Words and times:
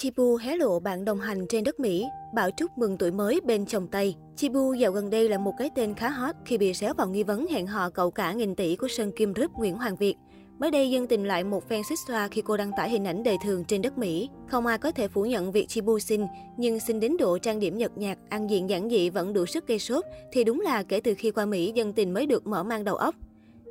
Chibu 0.00 0.36
hé 0.36 0.56
lộ 0.56 0.80
bạn 0.80 1.04
đồng 1.04 1.20
hành 1.20 1.46
trên 1.48 1.64
đất 1.64 1.80
Mỹ, 1.80 2.06
bảo 2.34 2.50
chúc 2.50 2.78
mừng 2.78 2.98
tuổi 2.98 3.10
mới 3.10 3.40
bên 3.44 3.66
chồng 3.66 3.86
Tây. 3.88 4.14
Chibu 4.36 4.72
dạo 4.72 4.92
gần 4.92 5.10
đây 5.10 5.28
là 5.28 5.38
một 5.38 5.52
cái 5.58 5.70
tên 5.74 5.94
khá 5.94 6.08
hot 6.08 6.34
khi 6.44 6.58
bị 6.58 6.74
xéo 6.74 6.94
vào 6.94 7.08
nghi 7.08 7.22
vấn 7.22 7.46
hẹn 7.46 7.66
hò 7.66 7.90
cậu 7.90 8.10
cả 8.10 8.32
nghìn 8.32 8.54
tỷ 8.54 8.76
của 8.76 8.88
Sơn 8.88 9.12
Kim 9.16 9.32
Group 9.32 9.52
Nguyễn 9.52 9.76
Hoàng 9.76 9.96
Việt. 9.96 10.14
Mới 10.58 10.70
đây, 10.70 10.90
dân 10.90 11.06
tình 11.06 11.24
lại 11.24 11.44
một 11.44 11.68
fan 11.68 11.82
xích 11.82 11.98
xoa 12.08 12.28
khi 12.28 12.42
cô 12.44 12.56
đăng 12.56 12.70
tải 12.76 12.90
hình 12.90 13.04
ảnh 13.04 13.22
đời 13.22 13.36
thường 13.44 13.64
trên 13.64 13.82
đất 13.82 13.98
Mỹ. 13.98 14.28
Không 14.48 14.66
ai 14.66 14.78
có 14.78 14.90
thể 14.90 15.08
phủ 15.08 15.24
nhận 15.24 15.52
việc 15.52 15.68
Chibu 15.68 15.98
xinh, 15.98 16.26
nhưng 16.56 16.80
xinh 16.80 17.00
đến 17.00 17.16
độ 17.18 17.38
trang 17.38 17.60
điểm 17.60 17.78
nhợt 17.78 17.98
nhạt, 17.98 18.18
ăn 18.28 18.50
diện 18.50 18.70
giản 18.70 18.90
dị 18.90 19.10
vẫn 19.10 19.32
đủ 19.32 19.46
sức 19.46 19.66
gây 19.66 19.78
sốt, 19.78 20.04
thì 20.32 20.44
đúng 20.44 20.60
là 20.60 20.82
kể 20.82 21.00
từ 21.00 21.14
khi 21.18 21.30
qua 21.30 21.46
Mỹ, 21.46 21.72
dân 21.74 21.92
tình 21.92 22.14
mới 22.14 22.26
được 22.26 22.46
mở 22.46 22.62
mang 22.62 22.84
đầu 22.84 22.96
óc. 22.96 23.14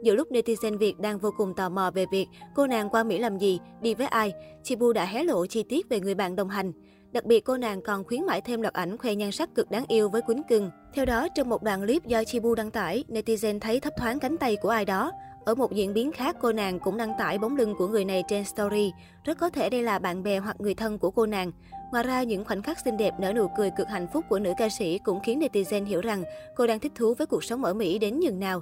Giữa 0.04 0.16
lúc 0.16 0.32
netizen 0.32 0.78
Việt 0.78 1.00
đang 1.00 1.18
vô 1.18 1.30
cùng 1.38 1.54
tò 1.54 1.70
mò 1.70 1.92
về 1.92 2.06
việc 2.12 2.28
cô 2.56 2.68
nàng 2.68 2.90
qua 2.90 3.04
Mỹ 3.04 3.18
làm 3.18 3.38
gì, 3.38 3.60
đi 3.82 3.94
với 3.94 4.08
ai, 4.08 4.34
Chibu 4.64 4.94
đã 4.94 5.06
hé 5.06 5.24
lộ 5.24 5.46
chi 5.46 5.64
tiết 5.64 5.90
về 5.90 6.00
người 6.00 6.16
bạn 6.16 6.36
đồng 6.36 6.50
hành. 6.50 6.72
Đặc 7.12 7.26
biệt 7.26 7.40
cô 7.40 7.58
nàng 7.58 7.82
còn 7.82 8.04
khuyến 8.04 8.26
mãi 8.26 8.42
thêm 8.42 8.62
loạt 8.62 8.74
ảnh 8.74 8.98
khoe 8.98 9.16
nhan 9.16 9.32
sắc 9.32 9.56
cực 9.56 9.72
đáng 9.72 9.86
yêu 9.88 10.10
với 10.10 10.22
quýnh 10.22 10.44
cưng. 10.50 10.70
Theo 10.94 11.06
đó, 11.06 11.28
trong 11.36 11.50
một 11.50 11.64
đoạn 11.64 11.82
clip 11.82 12.06
do 12.06 12.24
Chibu 12.24 12.56
đăng 12.56 12.72
tải, 12.72 13.04
netizen 13.08 13.60
thấy 13.60 13.80
thấp 13.80 13.94
thoáng 13.98 14.20
cánh 14.20 14.38
tay 14.38 14.56
của 14.56 14.70
ai 14.70 14.86
đó. 14.86 15.12
Ở 15.46 15.56
một 15.56 15.72
diễn 15.72 15.94
biến 15.94 16.12
khác, 16.12 16.36
cô 16.42 16.52
nàng 16.52 16.80
cũng 16.80 16.98
đăng 16.98 17.14
tải 17.18 17.38
bóng 17.38 17.58
lưng 17.58 17.76
của 17.78 17.88
người 17.88 18.06
này 18.06 18.24
trên 18.28 18.46
story. 18.46 18.92
Rất 19.24 19.38
có 19.38 19.50
thể 19.50 19.70
đây 19.70 19.84
là 19.84 20.00
bạn 20.00 20.24
bè 20.24 20.40
hoặc 20.40 20.62
người 20.62 20.74
thân 20.74 21.00
của 21.00 21.12
cô 21.12 21.26
nàng. 21.26 21.52
Ngoài 21.92 22.04
ra, 22.04 22.24
những 22.24 22.46
khoảnh 22.46 22.62
khắc 22.62 22.78
xinh 22.86 22.98
đẹp 22.98 23.14
nở 23.20 23.34
nụ 23.34 23.48
cười 23.58 23.72
cực 23.78 23.88
hạnh 23.88 24.08
phúc 24.14 24.26
của 24.30 24.40
nữ 24.40 24.54
ca 24.58 24.70
sĩ 24.70 25.00
cũng 25.00 25.20
khiến 25.24 25.40
netizen 25.40 25.86
hiểu 25.86 26.02
rằng 26.02 26.24
cô 26.56 26.68
đang 26.68 26.80
thích 26.80 26.92
thú 26.96 27.14
với 27.14 27.28
cuộc 27.28 27.44
sống 27.44 27.64
ở 27.64 27.74
Mỹ 27.74 28.00
đến 28.00 28.20
nhường 28.20 28.40
nào. 28.40 28.62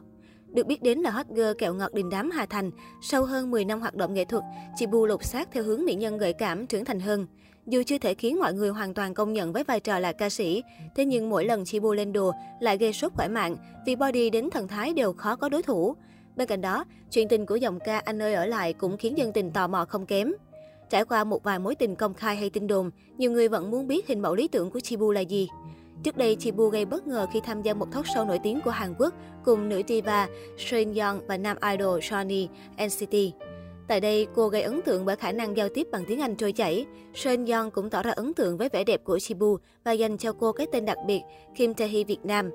Được 0.53 0.67
biết 0.67 0.83
đến 0.83 0.99
là 0.99 1.11
hot 1.11 1.25
girl 1.29 1.51
kẹo 1.57 1.73
ngọt 1.73 1.93
đình 1.93 2.09
đám 2.09 2.31
Hà 2.31 2.45
Thành, 2.45 2.71
sau 3.01 3.25
hơn 3.25 3.51
10 3.51 3.65
năm 3.65 3.81
hoạt 3.81 3.95
động 3.95 4.13
nghệ 4.13 4.25
thuật, 4.25 4.43
chị 4.75 4.85
Bu 4.85 5.05
lột 5.05 5.23
xác 5.23 5.51
theo 5.51 5.63
hướng 5.63 5.85
mỹ 5.85 5.95
nhân 5.95 6.17
gợi 6.17 6.33
cảm 6.33 6.67
trưởng 6.67 6.85
thành 6.85 6.99
hơn. 6.99 7.27
Dù 7.67 7.83
chưa 7.85 7.97
thể 7.97 8.13
khiến 8.13 8.39
mọi 8.39 8.53
người 8.53 8.69
hoàn 8.69 8.93
toàn 8.93 9.13
công 9.13 9.33
nhận 9.33 9.53
với 9.53 9.63
vai 9.63 9.79
trò 9.79 9.99
là 9.99 10.11
ca 10.11 10.29
sĩ, 10.29 10.63
thế 10.95 11.05
nhưng 11.05 11.29
mỗi 11.29 11.45
lần 11.45 11.65
chị 11.65 11.79
Bu 11.79 11.93
lên 11.93 12.13
đồ 12.13 12.31
lại 12.59 12.77
gây 12.77 12.93
sốt 12.93 13.11
khỏi 13.17 13.29
mạng 13.29 13.55
vì 13.85 13.95
body 13.95 14.29
đến 14.29 14.49
thần 14.49 14.67
thái 14.67 14.93
đều 14.93 15.13
khó 15.13 15.35
có 15.35 15.49
đối 15.49 15.63
thủ. 15.63 15.95
Bên 16.35 16.47
cạnh 16.47 16.61
đó, 16.61 16.85
chuyện 17.11 17.27
tình 17.27 17.45
của 17.45 17.55
dòng 17.55 17.79
ca 17.85 17.99
Anh 17.99 18.21
ơi 18.21 18.33
ở 18.33 18.45
lại 18.45 18.73
cũng 18.73 18.97
khiến 18.97 19.17
dân 19.17 19.33
tình 19.33 19.51
tò 19.51 19.67
mò 19.67 19.85
không 19.85 20.05
kém. 20.05 20.33
Trải 20.89 21.05
qua 21.05 21.23
một 21.23 21.43
vài 21.43 21.59
mối 21.59 21.75
tình 21.75 21.95
công 21.95 22.13
khai 22.13 22.35
hay 22.35 22.49
tin 22.49 22.67
đồn, 22.67 22.91
nhiều 23.17 23.31
người 23.31 23.47
vẫn 23.47 23.71
muốn 23.71 23.87
biết 23.87 24.07
hình 24.07 24.21
mẫu 24.21 24.35
lý 24.35 24.47
tưởng 24.47 24.71
của 24.71 24.79
Chibu 24.79 25.11
là 25.11 25.21
gì. 25.21 25.47
Trước 26.03 26.17
đây, 26.17 26.35
Chibu 26.35 26.67
gây 26.67 26.85
bất 26.85 27.07
ngờ 27.07 27.27
khi 27.33 27.39
tham 27.39 27.61
gia 27.61 27.73
một 27.73 27.91
talk 27.91 28.05
show 28.05 28.27
nổi 28.27 28.39
tiếng 28.43 28.61
của 28.61 28.71
Hàn 28.71 28.93
Quốc 28.99 29.13
cùng 29.45 29.69
nữ 29.69 29.81
diva 29.87 30.27
Shin 30.57 30.93
Young 30.93 31.19
và 31.27 31.37
nam 31.37 31.57
idol 31.71 31.99
Johnny 31.99 32.47
NCT. 32.85 33.15
Tại 33.87 33.99
đây, 33.99 34.27
cô 34.35 34.47
gây 34.47 34.61
ấn 34.61 34.81
tượng 34.81 35.05
bởi 35.05 35.15
khả 35.15 35.31
năng 35.31 35.57
giao 35.57 35.69
tiếp 35.69 35.87
bằng 35.91 36.05
tiếng 36.07 36.21
Anh 36.21 36.35
trôi 36.35 36.51
chảy. 36.51 36.85
Shin 37.13 37.45
Young 37.45 37.71
cũng 37.71 37.89
tỏ 37.89 38.03
ra 38.03 38.11
ấn 38.11 38.33
tượng 38.33 38.57
với 38.57 38.69
vẻ 38.69 38.83
đẹp 38.83 39.03
của 39.03 39.19
Chibu 39.19 39.57
và 39.83 39.91
dành 39.91 40.17
cho 40.17 40.33
cô 40.33 40.51
cái 40.51 40.67
tên 40.71 40.85
đặc 40.85 40.97
biệt 41.07 41.21
Kim 41.55 41.73
Tae-hee 41.73 42.05
Việt 42.05 42.19
Nam. 42.25 42.49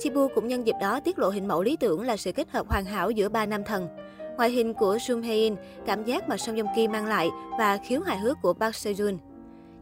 Chibu 0.00 0.28
cũng 0.34 0.48
nhân 0.48 0.66
dịp 0.66 0.76
đó 0.80 1.00
tiết 1.00 1.18
lộ 1.18 1.28
hình 1.28 1.48
mẫu 1.48 1.62
lý 1.62 1.76
tưởng 1.76 2.02
là 2.02 2.16
sự 2.16 2.32
kết 2.32 2.50
hợp 2.50 2.68
hoàn 2.68 2.84
hảo 2.84 3.10
giữa 3.10 3.28
ba 3.28 3.46
nam 3.46 3.64
thần. 3.64 3.88
Ngoại 4.36 4.50
hình 4.50 4.74
của 4.74 4.98
Sung 4.98 5.22
Hae-in, 5.22 5.56
cảm 5.86 6.04
giác 6.04 6.28
mà 6.28 6.36
Song 6.36 6.56
Joong 6.56 6.74
Ki 6.76 6.88
mang 6.88 7.06
lại 7.06 7.28
và 7.58 7.78
khiếu 7.86 8.00
hài 8.00 8.18
hước 8.18 8.36
của 8.42 8.52
Park 8.52 8.74
Seo-joon. 8.74 9.18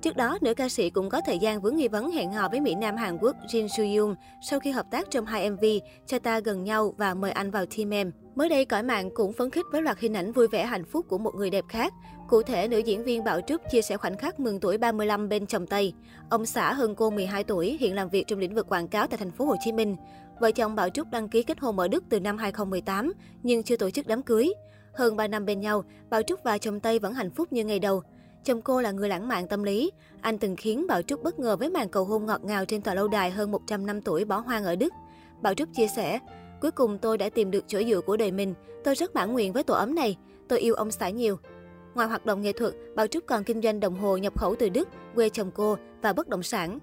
Trước 0.03 0.17
đó, 0.17 0.39
nữ 0.41 0.55
ca 0.55 0.69
sĩ 0.69 0.91
cũng 0.91 1.11
có 1.11 1.21
thời 1.27 1.39
gian 1.39 1.61
vướng 1.61 1.77
nghi 1.77 1.89
vấn 1.89 2.11
hẹn 2.11 2.33
hò 2.33 2.49
với 2.49 2.61
Mỹ 2.61 2.75
Nam 2.75 2.97
Hàn 2.97 3.19
Quốc 3.19 3.37
Jin 3.49 3.69
Soo 3.69 3.85
Young 3.97 4.15
sau 4.43 4.61
khi 4.61 4.71
hợp 4.71 4.87
tác 4.91 5.11
trong 5.11 5.27
hai 5.27 5.51
MV 5.51 5.65
Cho 6.07 6.19
ta 6.19 6.41
gần 6.41 6.65
nhau 6.65 6.95
và 6.97 7.15
mời 7.15 7.31
anh 7.31 7.51
vào 7.51 7.67
team 7.67 7.95
em. 7.95 8.13
Mới 8.35 8.49
đây, 8.49 8.65
cõi 8.65 8.83
mạng 8.83 9.11
cũng 9.15 9.33
phấn 9.33 9.51
khích 9.51 9.67
với 9.73 9.83
loạt 9.83 9.99
hình 9.99 10.17
ảnh 10.17 10.33
vui 10.33 10.49
vẻ 10.49 10.65
hạnh 10.67 10.85
phúc 10.85 11.07
của 11.09 11.19
một 11.19 11.35
người 11.35 11.51
đẹp 11.51 11.65
khác. 11.69 11.93
Cụ 12.29 12.43
thể, 12.43 12.69
nữ 12.69 12.79
diễn 12.79 13.05
viên 13.05 13.25
Bảo 13.25 13.41
Trúc 13.41 13.63
chia 13.71 13.83
sẻ 13.83 13.97
khoảnh 13.97 14.17
khắc 14.17 14.41
mừng 14.41 14.61
tuổi 14.61 14.79
35 14.79 15.29
bên 15.29 15.47
chồng 15.47 15.67
Tây. 15.67 15.93
Ông 16.31 16.47
xã 16.47 16.73
hơn 16.73 16.95
cô 16.95 17.11
12 17.11 17.45
tuổi, 17.45 17.77
hiện 17.81 17.95
làm 17.95 18.09
việc 18.09 18.27
trong 18.27 18.39
lĩnh 18.39 18.55
vực 18.55 18.69
quảng 18.69 18.89
cáo 18.89 19.07
tại 19.07 19.19
thành 19.19 19.31
phố 19.31 19.45
Hồ 19.45 19.57
Chí 19.61 19.73
Minh. 19.73 19.97
Vợ 20.41 20.51
chồng 20.51 20.75
Bảo 20.75 20.89
Trúc 20.89 21.11
đăng 21.11 21.29
ký 21.29 21.43
kết 21.43 21.61
hôn 21.61 21.79
ở 21.79 21.89
Đức 21.89 22.05
từ 22.09 22.21
năm 22.21 22.39
2018, 22.39 23.13
nhưng 23.43 23.63
chưa 23.63 23.77
tổ 23.77 23.91
chức 23.91 24.07
đám 24.07 24.23
cưới. 24.23 24.53
Hơn 24.95 25.17
3 25.17 25.29
năm 25.29 25.47
bên 25.47 25.61
nhau, 25.61 25.85
Bảo 26.11 26.23
Trúc 26.23 26.41
và 26.45 26.59
chồng 26.59 26.81
Tây 26.81 26.99
vẫn 26.99 27.15
hạnh 27.15 27.31
phúc 27.31 27.53
như 27.53 27.65
ngày 27.65 27.79
đầu. 27.79 28.03
Chồng 28.49 28.63
cô 28.63 28.81
là 28.81 28.91
người 28.91 29.09
lãng 29.09 29.29
mạn 29.29 29.49
tâm 29.49 29.63
lý. 29.63 29.91
Anh 30.21 30.39
từng 30.39 30.57
khiến 30.57 30.87
Bảo 30.87 31.03
Trúc 31.03 31.23
bất 31.23 31.39
ngờ 31.39 31.57
với 31.57 31.71
màn 31.71 31.89
cầu 31.89 32.05
hôn 32.05 32.27
ngọt 32.27 32.45
ngào 32.45 32.65
trên 32.65 32.83
tòa 32.83 32.95
lâu 32.95 33.09
đài 33.09 33.31
hơn 33.31 33.51
100 33.51 33.87
năm 33.87 34.01
tuổi 34.01 34.25
bỏ 34.25 34.39
hoang 34.39 34.65
ở 34.65 34.77
Đức. 34.77 34.93
Bảo 35.43 35.55
Trúc 35.55 35.69
chia 35.75 35.87
sẻ, 35.87 36.19
cuối 36.61 36.71
cùng 36.71 36.99
tôi 36.99 37.19
đã 37.19 37.29
tìm 37.29 37.51
được 37.51 37.65
chỗ 37.67 37.83
dựa 37.83 38.01
của 38.01 38.17
đời 38.17 38.31
mình. 38.31 38.55
Tôi 38.85 38.95
rất 38.95 39.15
mãn 39.15 39.33
nguyện 39.33 39.53
với 39.53 39.63
tổ 39.63 39.75
ấm 39.75 39.95
này. 39.95 40.17
Tôi 40.49 40.59
yêu 40.59 40.75
ông 40.75 40.91
xã 40.91 41.09
nhiều. 41.09 41.37
Ngoài 41.95 42.09
hoạt 42.09 42.27
động 42.27 42.43
nghệ 42.43 42.53
thuật, 42.53 42.75
Bảo 42.95 43.07
Trúc 43.07 43.27
còn 43.27 43.45
kinh 43.45 43.63
doanh 43.63 43.81
đồng 43.81 43.95
hồ 43.95 44.17
nhập 44.17 44.39
khẩu 44.39 44.55
từ 44.59 44.69
Đức, 44.69 44.89
quê 45.15 45.29
chồng 45.29 45.51
cô 45.55 45.77
và 46.03 46.13
bất 46.13 46.29
động 46.29 46.43
sản. 46.43 46.79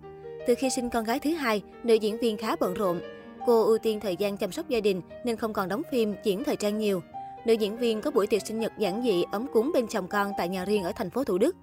Từ 0.47 0.55
khi 0.55 0.69
sinh 0.69 0.89
con 0.89 1.03
gái 1.03 1.19
thứ 1.19 1.29
hai, 1.29 1.63
nữ 1.83 1.93
diễn 1.93 2.17
viên 2.17 2.37
khá 2.37 2.55
bận 2.55 2.73
rộn. 2.73 3.01
Cô 3.45 3.65
ưu 3.65 3.77
tiên 3.77 3.99
thời 3.99 4.15
gian 4.15 4.37
chăm 4.37 4.51
sóc 4.51 4.69
gia 4.69 4.79
đình 4.79 5.01
nên 5.23 5.35
không 5.35 5.53
còn 5.53 5.69
đóng 5.69 5.81
phim, 5.91 6.15
diễn 6.23 6.43
thời 6.43 6.55
trang 6.55 6.77
nhiều. 6.77 7.01
Nữ 7.45 7.53
diễn 7.53 7.77
viên 7.77 8.01
có 8.01 8.11
buổi 8.11 8.27
tiệc 8.27 8.47
sinh 8.47 8.59
nhật 8.59 8.71
giản 8.77 9.03
dị 9.03 9.23
ấm 9.31 9.47
cúng 9.53 9.71
bên 9.73 9.87
chồng 9.87 10.07
con 10.07 10.31
tại 10.37 10.49
nhà 10.49 10.65
riêng 10.65 10.83
ở 10.83 10.91
thành 10.95 11.09
phố 11.09 11.23
Thủ 11.23 11.37
Đức. 11.37 11.55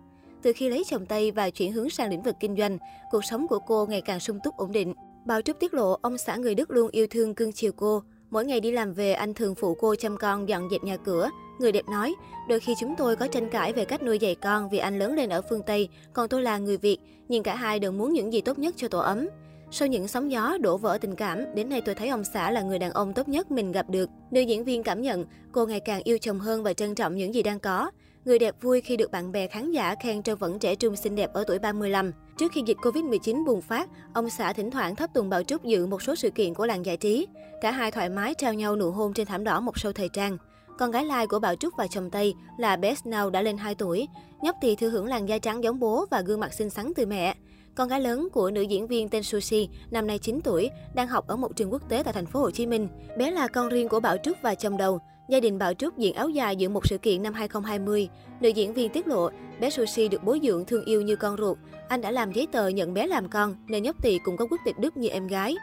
Từ 0.43 0.53
khi 0.53 0.69
lấy 0.69 0.83
chồng 0.87 1.07
Tây 1.07 1.31
và 1.31 1.51
chuyển 1.51 1.73
hướng 1.73 1.91
sang 1.91 2.11
lĩnh 2.11 2.23
vực 2.23 2.37
kinh 2.41 2.57
doanh, 2.57 2.79
cuộc 3.11 3.25
sống 3.25 3.49
của 3.49 3.59
cô 3.59 3.87
ngày 3.87 4.01
càng 4.01 4.21
sung 4.21 4.39
túc 4.45 4.57
ổn 4.57 4.73
định. 4.73 4.95
Bảo 5.25 5.43
Trúc 5.43 5.61
tiết 5.61 5.75
lộ 5.75 5.99
ông 6.03 6.19
xã 6.19 6.37
người 6.37 6.55
Đức 6.55 6.71
luôn 6.71 6.91
yêu 6.91 7.07
thương 7.11 7.35
cưng 7.35 7.53
chiều 7.53 7.73
cô. 7.77 8.03
Mỗi 8.31 8.45
ngày 8.45 8.61
đi 8.61 8.71
làm 8.71 8.93
về, 8.93 9.13
anh 9.13 9.35
thường 9.35 9.55
phụ 9.55 9.75
cô 9.75 9.95
chăm 9.95 10.17
con, 10.17 10.49
dọn 10.49 10.69
dẹp 10.71 10.85
nhà 10.85 10.97
cửa. 10.97 11.31
Người 11.61 11.73
đẹp 11.73 11.85
nói, 11.91 12.15
đôi 12.49 12.61
khi 12.61 12.75
chúng 12.81 12.95
tôi 12.97 13.17
có 13.17 13.27
tranh 13.27 13.51
cãi 13.51 13.73
về 13.73 13.85
cách 13.85 14.03
nuôi 14.03 14.19
dạy 14.19 14.35
con 14.35 14.69
vì 14.69 14.79
anh 14.79 14.99
lớn 14.99 15.15
lên 15.15 15.31
ở 15.31 15.43
phương 15.51 15.63
Tây, 15.67 15.89
còn 16.13 16.29
tôi 16.29 16.43
là 16.43 16.59
người 16.59 16.77
Việt, 16.77 16.99
nhưng 17.29 17.43
cả 17.43 17.57
hai 17.57 17.79
đều 17.79 17.93
muốn 17.93 18.13
những 18.13 18.33
gì 18.33 18.41
tốt 18.41 18.59
nhất 18.59 18.75
cho 18.77 18.89
tổ 18.89 18.99
ấm. 18.99 19.29
Sau 19.75 19.89
những 19.89 20.09
sóng 20.09 20.31
gió 20.31 20.59
đổ 20.61 20.77
vỡ 20.77 20.99
tình 21.01 21.17
cảm, 21.17 21.55
đến 21.55 21.69
nay 21.69 21.81
tôi 21.81 21.95
thấy 21.95 22.09
ông 22.09 22.25
xã 22.25 22.51
là 22.51 22.63
người 22.63 22.79
đàn 22.79 22.91
ông 22.91 23.15
tốt 23.15 23.29
nhất 23.29 23.51
mình 23.51 23.73
gặp 23.73 23.91
được. 23.91 24.11
Nữ 24.31 24.41
diễn 24.41 24.65
viên 24.65 24.83
cảm 24.83 25.03
nhận 25.03 25.25
cô 25.53 25.67
ngày 25.67 25.81
càng 25.81 26.03
yêu 26.05 26.19
chồng 26.19 26.41
hơn 26.41 26.63
và 26.63 26.73
trân 26.73 26.95
trọng 26.95 27.17
những 27.17 27.35
gì 27.35 27.43
đang 27.43 27.61
có. 27.61 27.91
Người 28.25 28.39
đẹp 28.39 28.55
vui 28.61 28.81
khi 28.81 28.97
được 28.97 29.11
bạn 29.11 29.33
bè 29.33 29.47
khán 29.47 29.73
giả 29.73 29.95
khen 29.95 30.23
cho 30.23 30.37
vẫn 30.37 30.59
trẻ 30.59 30.75
trung 30.75 30.97
xinh 30.97 31.15
đẹp 31.15 31.33
ở 31.33 31.45
tuổi 31.47 31.59
35. 31.59 32.13
Trước 32.39 32.53
khi 32.53 32.63
dịch 32.67 32.77
Covid-19 32.77 33.45
bùng 33.47 33.61
phát, 33.61 33.89
ông 34.15 34.31
xã 34.31 34.53
thỉnh 34.53 34.71
thoảng 34.71 34.97
thấp 34.97 35.11
tùng 35.15 35.29
Bảo 35.29 35.43
Trúc 35.43 35.65
dự 35.65 35.87
một 35.87 36.03
số 36.03 36.15
sự 36.15 36.31
kiện 36.31 36.55
của 36.55 36.67
làng 36.67 36.87
giải 36.87 36.97
trí. 36.97 37.27
Cả 37.61 37.71
hai 37.71 37.91
thoải 37.91 38.09
mái 38.09 38.35
trao 38.35 38.55
nhau 38.55 38.77
nụ 38.77 38.91
hôn 38.91 39.13
trên 39.15 39.27
thảm 39.27 39.45
đỏ 39.45 39.61
một 39.61 39.77
show 39.77 39.93
thời 39.93 40.09
trang. 40.09 40.39
Con 40.79 40.91
gái 40.91 41.05
lai 41.05 41.27
của 41.27 41.39
Bảo 41.39 41.55
Trúc 41.57 41.75
và 41.77 41.87
chồng 41.87 42.11
Tây 42.11 42.35
là 42.59 42.77
Best 42.77 43.05
Now 43.05 43.31
đã 43.31 43.43
lên 43.43 43.57
2 43.57 43.75
tuổi. 43.75 44.09
Nhóc 44.43 44.57
thì 44.63 44.77
thư 44.77 44.91
hưởng 44.91 45.07
làn 45.07 45.29
da 45.29 45.39
trắng 45.39 45.65
giống 45.65 45.79
bố 45.79 46.07
và 46.11 46.21
gương 46.21 46.41
mặt 46.41 46.53
xinh 46.53 46.71
xắn 46.71 46.93
từ 46.97 47.07
mẹ. 47.07 47.35
Con 47.75 47.89
gái 47.89 48.01
lớn 48.01 48.29
của 48.33 48.51
nữ 48.51 48.63
diễn 48.63 48.87
viên 48.87 49.09
tên 49.09 49.23
Sushi, 49.23 49.69
năm 49.91 50.07
nay 50.07 50.19
9 50.19 50.41
tuổi, 50.45 50.71
đang 50.95 51.09
học 51.09 51.27
ở 51.27 51.37
một 51.37 51.57
trường 51.57 51.73
quốc 51.73 51.89
tế 51.89 52.03
tại 52.05 52.13
thành 52.13 52.27
phố 52.27 52.41
Hồ 52.41 52.51
Chí 52.51 52.67
Minh. 52.67 52.89
Bé 53.19 53.31
là 53.31 53.49
con 53.49 53.69
riêng 53.69 53.89
của 53.89 54.01
Bảo 54.01 54.17
Trúc 54.23 54.37
và 54.43 54.55
chồng 54.55 54.77
đầu. 54.77 54.99
Gia 55.29 55.41
đình 55.41 55.59
Bảo 55.59 55.75
Trúc 55.75 55.99
diện 55.99 56.15
áo 56.15 56.29
dài 56.29 56.57
dự 56.57 56.69
một 56.69 56.87
sự 56.87 56.99
kiện 56.99 57.23
năm 57.23 57.35
2020. 57.35 58.09
Nữ 58.41 58.49
diễn 58.49 58.73
viên 58.75 58.91
tiết 58.91 59.07
lộ, 59.07 59.31
bé 59.61 59.71
Sushi 59.71 60.09
được 60.09 60.25
bố 60.25 60.37
dưỡng 60.43 60.65
thương 60.65 60.85
yêu 60.85 61.03
như 61.03 61.17
con 61.17 61.37
ruột. 61.37 61.59
Anh 61.89 62.01
đã 62.01 62.11
làm 62.11 62.33
giấy 62.33 62.47
tờ 62.53 62.69
nhận 62.69 62.95
bé 62.95 63.07
làm 63.07 63.29
con, 63.29 63.57
nên 63.69 63.83
nhóc 63.83 64.03
tỳ 64.03 64.19
cũng 64.25 64.37
có 64.37 64.47
quốc 64.51 64.61
tịch 64.65 64.79
Đức 64.79 64.97
như 64.97 65.09
em 65.09 65.27
gái. 65.27 65.57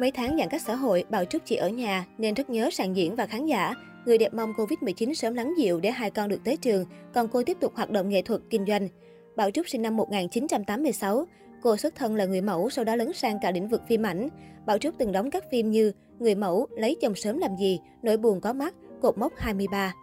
Mấy 0.00 0.10
tháng 0.10 0.36
giãn 0.38 0.48
cách 0.50 0.62
xã 0.66 0.74
hội, 0.74 1.04
Bảo 1.10 1.24
Trúc 1.24 1.42
chỉ 1.44 1.56
ở 1.56 1.68
nhà 1.68 2.04
nên 2.18 2.34
rất 2.34 2.50
nhớ 2.50 2.70
sàn 2.72 2.96
diễn 2.96 3.16
và 3.16 3.26
khán 3.26 3.46
giả. 3.46 3.74
Người 4.06 4.18
đẹp 4.18 4.34
mong 4.34 4.52
Covid-19 4.52 5.14
sớm 5.14 5.34
lắng 5.34 5.54
dịu 5.58 5.80
để 5.80 5.90
hai 5.90 6.10
con 6.10 6.28
được 6.28 6.40
tới 6.44 6.56
trường, 6.56 6.84
còn 7.14 7.28
cô 7.28 7.42
tiếp 7.42 7.56
tục 7.60 7.72
hoạt 7.76 7.90
động 7.90 8.08
nghệ 8.08 8.22
thuật, 8.22 8.40
kinh 8.50 8.66
doanh. 8.66 8.88
Bảo 9.36 9.50
Trúc 9.50 9.68
sinh 9.68 9.82
năm 9.82 9.96
1986. 9.96 11.26
Cô 11.62 11.76
xuất 11.76 11.94
thân 11.94 12.16
là 12.16 12.24
người 12.24 12.40
mẫu, 12.40 12.70
sau 12.70 12.84
đó 12.84 12.96
lấn 12.96 13.12
sang 13.12 13.38
cả 13.42 13.50
lĩnh 13.50 13.68
vực 13.68 13.82
phim 13.88 14.02
ảnh. 14.02 14.28
Bảo 14.66 14.78
Trúc 14.78 14.94
từng 14.98 15.12
đóng 15.12 15.30
các 15.30 15.44
phim 15.50 15.70
như 15.70 15.92
Người 16.18 16.34
mẫu, 16.34 16.66
Lấy 16.70 16.96
chồng 17.00 17.14
sớm 17.14 17.38
làm 17.38 17.56
gì, 17.56 17.80
Nỗi 18.02 18.16
buồn 18.16 18.40
có 18.40 18.52
mắt, 18.52 18.74
Cột 19.02 19.18
mốc 19.18 19.32
23. 19.36 19.94